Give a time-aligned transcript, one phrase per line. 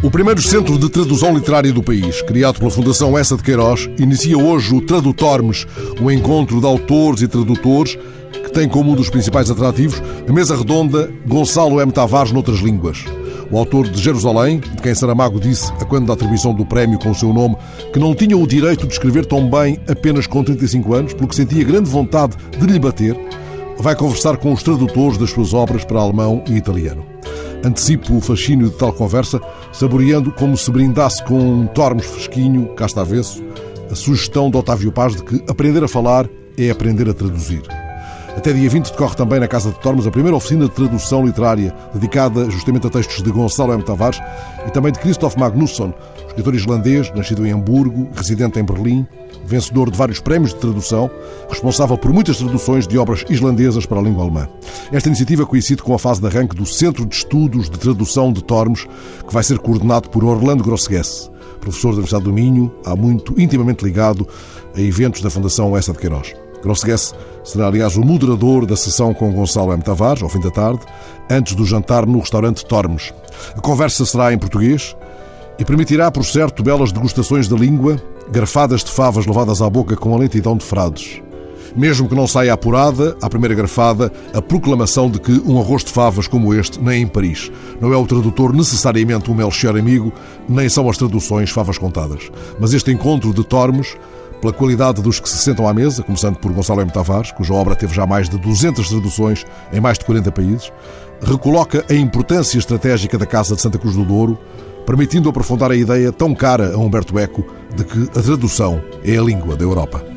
[0.00, 4.38] O primeiro centro de tradução literária do país, criado pela Fundação Essa de Queiroz, inicia
[4.38, 5.66] hoje o Tradutormes,
[6.00, 7.98] um encontro de autores e tradutores
[8.30, 11.90] que tem como um dos principais atrativos a mesa redonda Gonçalo M.
[11.90, 13.04] Tavares noutras línguas.
[13.50, 17.10] O autor de Jerusalém, de quem Saramago disse, a quando da atribuição do prémio com
[17.10, 17.56] o seu nome,
[17.92, 21.64] que não tinha o direito de escrever tão bem apenas com 35 anos, porque sentia
[21.64, 23.16] grande vontade de lhe bater,
[23.80, 27.17] vai conversar com os tradutores das suas obras para alemão e italiano.
[27.64, 29.40] Antecipo o fascínio de tal conversa,
[29.72, 33.42] saboreando como se brindasse com um tormes fresquinho, casta avesso,
[33.90, 37.62] a sugestão de Otávio Paz de que aprender a falar é aprender a traduzir.
[38.36, 41.74] Até dia 20 decorre também na Casa de Tormes a primeira oficina de tradução literária,
[41.92, 43.82] dedicada justamente a textos de Gonçalo M.
[43.82, 44.20] Tavares
[44.66, 45.92] e também de Christoph Magnusson,
[46.28, 49.06] escritor islandês, nascido em Hamburgo, residente em Berlim,
[49.44, 51.10] vencedor de vários prémios de tradução,
[51.48, 54.48] responsável por muitas traduções de obras islandesas para a língua alemã.
[54.92, 58.44] Esta iniciativa coincide com a fase de arranque do Centro de Estudos de Tradução de
[58.44, 58.86] Tormes,
[59.26, 63.84] que vai ser coordenado por Orlando Grossegues, professor da Universidade do Minho, há muito intimamente
[63.84, 64.28] ligado
[64.76, 66.47] a eventos da Fundação Essa de Queiroz.
[66.62, 67.14] Grossegues
[67.44, 69.82] será, aliás, o moderador da sessão com Gonçalo M.
[69.82, 70.80] Tavares, ao fim da tarde,
[71.30, 73.12] antes do jantar no restaurante Tormes.
[73.56, 74.96] A conversa será em português
[75.58, 78.00] e permitirá, por certo, belas degustações da língua,
[78.30, 81.22] garfadas de favas levadas à boca com a lentidão de frades.
[81.76, 85.92] Mesmo que não saia apurada, à primeira garfada, a proclamação de que um arroz de
[85.92, 87.52] favas como este nem em Paris.
[87.80, 90.12] Não é o tradutor necessariamente um Melchior amigo,
[90.48, 92.30] nem são as traduções favas contadas.
[92.58, 93.96] Mas este encontro de Tormes
[94.40, 96.90] pela qualidade dos que se sentam à mesa, começando por Gonçalo M.
[96.90, 100.72] Tavares, cuja obra teve já mais de 200 traduções em mais de 40 países,
[101.22, 104.38] recoloca a importância estratégica da Casa de Santa Cruz do Douro,
[104.86, 107.44] permitindo aprofundar a ideia tão cara a Humberto Eco
[107.74, 110.07] de que a tradução é a língua da Europa.